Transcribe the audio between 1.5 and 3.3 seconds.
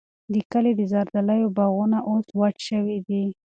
باغونه اوس وچ شوي دي.